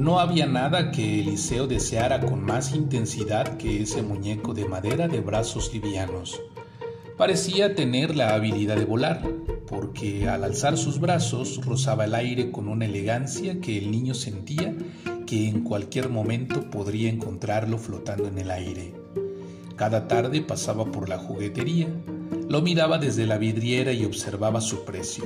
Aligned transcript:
No 0.00 0.18
había 0.18 0.46
nada 0.46 0.92
que 0.92 1.20
Eliseo 1.20 1.66
deseara 1.66 2.20
con 2.20 2.42
más 2.42 2.74
intensidad 2.74 3.58
que 3.58 3.82
ese 3.82 4.00
muñeco 4.00 4.54
de 4.54 4.64
madera 4.64 5.08
de 5.08 5.20
brazos 5.20 5.74
livianos. 5.74 6.40
Parecía 7.18 7.74
tener 7.74 8.16
la 8.16 8.32
habilidad 8.32 8.76
de 8.76 8.86
volar, 8.86 9.20
porque 9.68 10.26
al 10.26 10.44
alzar 10.44 10.78
sus 10.78 11.00
brazos 11.00 11.60
rozaba 11.66 12.06
el 12.06 12.14
aire 12.14 12.50
con 12.50 12.66
una 12.68 12.86
elegancia 12.86 13.60
que 13.60 13.76
el 13.76 13.90
niño 13.90 14.14
sentía 14.14 14.74
que 15.26 15.46
en 15.46 15.64
cualquier 15.64 16.08
momento 16.08 16.70
podría 16.70 17.10
encontrarlo 17.10 17.76
flotando 17.76 18.26
en 18.26 18.38
el 18.38 18.50
aire. 18.50 18.94
Cada 19.76 20.08
tarde 20.08 20.40
pasaba 20.40 20.86
por 20.86 21.10
la 21.10 21.18
juguetería, 21.18 21.88
lo 22.48 22.62
miraba 22.62 22.96
desde 22.96 23.26
la 23.26 23.36
vidriera 23.36 23.92
y 23.92 24.06
observaba 24.06 24.62
su 24.62 24.82
precio. 24.86 25.24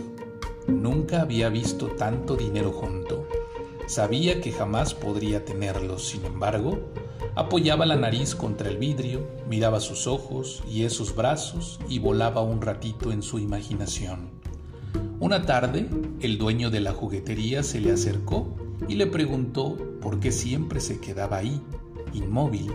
Nunca 0.67 1.21
había 1.21 1.49
visto 1.49 1.87
tanto 1.93 2.35
dinero 2.35 2.73
junto. 2.73 3.25
Sabía 3.87 4.41
que 4.41 4.51
jamás 4.51 4.95
podría 4.95 5.45
tenerlo, 5.45 5.99
sin 5.99 6.25
embargo, 6.25 6.81
apoyaba 7.35 7.85
la 7.85 7.97
nariz 7.97 8.35
contra 8.35 8.71
el 8.71 8.79
vidrio, 8.79 9.27
miraba 9.49 9.81
sus 9.81 10.07
ojos 10.07 10.63
y 10.71 10.85
esos 10.85 11.15
brazos 11.15 11.79
y 11.89 11.99
volaba 11.99 12.41
un 12.41 12.63
ratito 12.63 13.13
en 13.13 13.23
su 13.23 13.39
imaginación. 13.39 14.31
Una 15.21 15.45
tarde, 15.45 15.89
el 16.21 16.39
dueño 16.39 16.71
de 16.71 16.81
la 16.81 16.93
juguetería 16.93 17.63
se 17.63 17.81
le 17.81 17.93
acercó 17.93 18.49
y 18.89 18.95
le 18.95 19.07
preguntó 19.07 19.77
por 20.01 20.19
qué 20.19 20.33
siempre 20.33 20.81
se 20.81 20.99
quedaba 20.99 21.39
ahí, 21.39 21.61
inmóvil. 22.15 22.73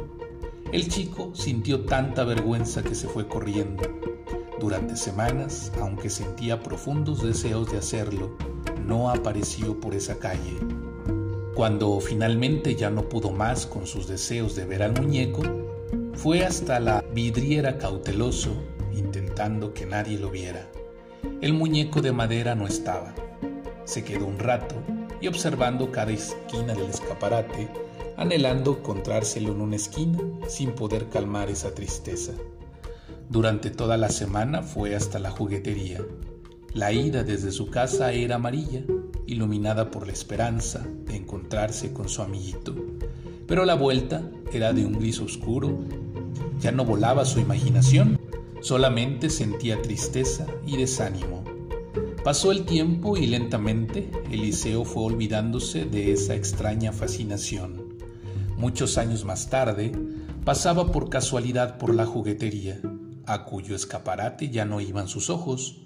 El 0.72 0.90
chico 0.90 1.32
sintió 1.34 1.86
tanta 1.86 2.24
vergüenza 2.24 2.84
que 2.84 2.94
se 2.94 3.08
fue 3.08 3.28
corriendo. 3.28 3.84
Durante 4.60 4.96
semanas, 4.96 5.72
aunque 5.82 6.10
sentía 6.10 6.62
profundos 6.62 7.24
deseos 7.24 7.72
de 7.72 7.80
hacerlo, 7.80 8.38
no 8.86 9.10
apareció 9.10 9.80
por 9.80 9.96
esa 9.96 10.20
calle. 10.20 10.58
Cuando 11.60 12.00
finalmente 12.00 12.74
ya 12.76 12.90
no 12.90 13.10
pudo 13.10 13.32
más 13.32 13.66
con 13.66 13.86
sus 13.86 14.08
deseos 14.08 14.56
de 14.56 14.64
ver 14.64 14.82
al 14.82 14.94
muñeco, 14.94 15.42
fue 16.14 16.46
hasta 16.46 16.80
la 16.80 17.04
vidriera 17.14 17.78
cauteloso, 17.78 18.54
intentando 18.96 19.74
que 19.74 19.86
nadie 19.86 20.18
lo 20.18 20.30
viera. 20.30 20.72
El 21.42 21.52
muñeco 21.52 22.02
de 22.02 22.14
madera 22.14 22.56
no 22.56 22.66
estaba. 22.66 23.14
Se 23.84 24.06
quedó 24.06 24.26
un 24.26 24.40
rato 24.40 24.74
y 25.20 25.28
observando 25.28 25.92
cada 25.92 26.14
esquina 26.14 26.74
del 26.74 26.92
escaparate, 26.92 27.68
anhelando 28.16 28.78
encontrárselo 28.78 29.52
en 29.52 29.60
una 29.60 29.76
esquina 29.76 30.18
sin 30.48 30.72
poder 30.72 31.10
calmar 31.10 31.50
esa 31.50 31.76
tristeza. 31.76 32.32
Durante 33.28 33.70
toda 33.70 33.98
la 33.98 34.08
semana 34.08 34.62
fue 34.62 34.96
hasta 34.96 35.20
la 35.20 35.30
juguetería. 35.30 36.06
La 36.74 36.94
ida 36.94 37.26
desde 37.26 37.52
su 37.52 37.70
casa 37.70 38.14
era 38.14 38.36
amarilla 38.36 38.82
iluminada 39.30 39.92
por 39.92 40.08
la 40.08 40.14
esperanza 40.14 40.86
de 41.06 41.16
encontrarse 41.16 41.94
con 41.94 42.10
su 42.10 42.22
amiguito. 42.22 42.76
Pero 43.48 43.66
la 43.66 43.76
vuelta 43.76 44.30
era 44.52 44.74
de 44.74 44.86
un 44.86 44.94
gris 44.94 45.20
oscuro. 45.20 45.80
Ya 46.60 46.72
no 46.72 46.84
volaba 46.84 47.26
su 47.26 47.40
imaginación, 47.40 48.20
solamente 48.62 49.30
sentía 49.30 49.82
tristeza 49.82 50.48
y 50.66 50.78
desánimo. 50.78 51.44
Pasó 52.24 52.52
el 52.52 52.66
tiempo 52.66 53.18
y 53.18 53.28
lentamente 53.28 54.12
Eliseo 54.30 54.84
fue 54.84 55.04
olvidándose 55.04 55.86
de 55.86 56.12
esa 56.12 56.36
extraña 56.36 56.92
fascinación. 56.92 57.96
Muchos 58.58 58.98
años 58.98 59.24
más 59.24 59.50
tarde, 59.50 59.94
pasaba 60.44 60.92
por 60.92 61.10
casualidad 61.10 61.78
por 61.78 61.96
la 61.96 62.06
juguetería, 62.06 62.82
a 63.26 63.46
cuyo 63.46 63.76
escaparate 63.76 64.50
ya 64.50 64.66
no 64.66 64.82
iban 64.82 65.08
sus 65.08 65.30
ojos, 65.30 65.78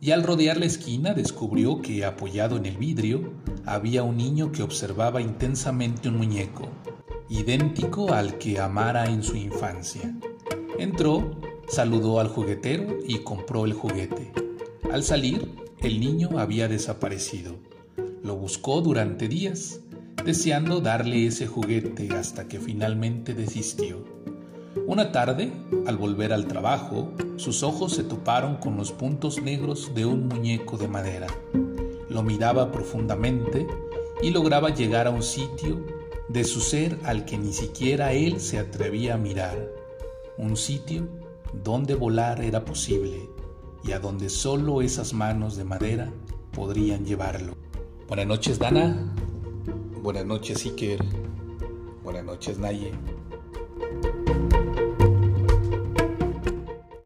y 0.00 0.12
al 0.12 0.22
rodear 0.22 0.56
la 0.56 0.66
esquina 0.66 1.12
descubrió 1.12 1.82
que, 1.82 2.04
apoyado 2.04 2.56
en 2.56 2.66
el 2.66 2.78
vidrio, 2.78 3.32
había 3.66 4.02
un 4.02 4.16
niño 4.16 4.50
que 4.50 4.62
observaba 4.62 5.20
intensamente 5.20 6.08
un 6.08 6.16
muñeco, 6.16 6.68
idéntico 7.28 8.12
al 8.12 8.38
que 8.38 8.58
amara 8.58 9.06
en 9.06 9.22
su 9.22 9.36
infancia. 9.36 10.14
Entró, 10.78 11.38
saludó 11.68 12.18
al 12.18 12.28
juguetero 12.28 12.98
y 13.06 13.18
compró 13.18 13.66
el 13.66 13.74
juguete. 13.74 14.32
Al 14.90 15.02
salir, 15.04 15.54
el 15.82 16.00
niño 16.00 16.38
había 16.38 16.66
desaparecido. 16.66 17.56
Lo 18.22 18.36
buscó 18.36 18.80
durante 18.80 19.28
días, 19.28 19.80
deseando 20.24 20.80
darle 20.80 21.26
ese 21.26 21.46
juguete 21.46 22.08
hasta 22.14 22.48
que 22.48 22.58
finalmente 22.58 23.34
desistió. 23.34 24.04
Una 24.86 25.10
tarde, 25.10 25.52
al 25.86 25.96
volver 25.96 26.32
al 26.32 26.46
trabajo, 26.46 27.10
sus 27.36 27.62
ojos 27.64 27.92
se 27.94 28.04
toparon 28.04 28.56
con 28.56 28.76
los 28.76 28.92
puntos 28.92 29.42
negros 29.42 29.92
de 29.94 30.06
un 30.06 30.28
muñeco 30.28 30.76
de 30.76 30.86
madera. 30.86 31.26
Lo 32.08 32.22
miraba 32.22 32.70
profundamente 32.70 33.66
y 34.22 34.30
lograba 34.30 34.70
llegar 34.70 35.08
a 35.08 35.10
un 35.10 35.24
sitio 35.24 35.84
de 36.28 36.44
su 36.44 36.60
ser 36.60 36.98
al 37.04 37.24
que 37.24 37.36
ni 37.36 37.52
siquiera 37.52 38.12
él 38.12 38.40
se 38.40 38.60
atrevía 38.60 39.14
a 39.14 39.18
mirar. 39.18 39.58
Un 40.36 40.56
sitio 40.56 41.08
donde 41.64 41.96
volar 41.96 42.40
era 42.40 42.64
posible 42.64 43.28
y 43.82 43.92
a 43.92 43.98
donde 43.98 44.28
solo 44.28 44.82
esas 44.82 45.12
manos 45.12 45.56
de 45.56 45.64
madera 45.64 46.12
podrían 46.52 47.04
llevarlo. 47.04 47.54
Buenas 48.06 48.26
noches, 48.26 48.58
Dana. 48.58 49.12
Buenas 50.00 50.26
noches, 50.26 50.64
Iker. 50.64 51.04
Buenas 52.04 52.24
noches, 52.24 52.58
Naye. 52.58 52.92